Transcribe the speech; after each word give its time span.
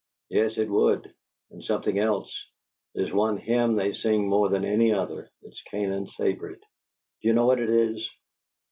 "Yes, 0.29 0.57
it 0.57 0.67
would. 0.67 1.13
And 1.51 1.63
something 1.63 1.99
else: 1.99 2.33
there's 2.95 3.13
one 3.13 3.37
hymn 3.37 3.75
they 3.75 3.93
sing 3.93 4.27
more 4.27 4.49
than 4.49 4.65
any 4.65 4.91
other; 4.91 5.29
it's 5.43 5.61
Canaan's 5.69 6.11
favorite. 6.15 6.63
Do 7.21 7.27
you 7.27 7.35
know 7.35 7.45
what 7.45 7.59
it 7.61 7.69
is?" 7.69 8.09